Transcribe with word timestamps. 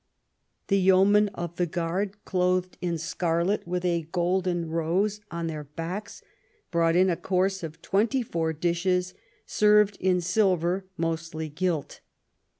The 0.69 0.79
Yeomen 0.79 1.27
of 1.35 1.57
the 1.57 1.67
Guard, 1.67 2.25
clothed 2.25 2.75
in 2.81 2.97
scarlet, 2.97 3.67
with 3.67 3.85
a 3.85 4.07
golden 4.11 4.67
rose 4.67 5.21
on 5.29 5.45
their 5.45 5.65
backs, 5.65 6.23
brought 6.71 6.95
in 6.95 7.07
a 7.07 7.15
course 7.15 7.61
of 7.61 7.83
twenty 7.83 8.23
four 8.23 8.51
dishes, 8.51 9.13
served 9.45 9.97
in 9.99 10.19
silver, 10.19 10.85
mostly 10.97 11.49
gilt. 11.49 11.99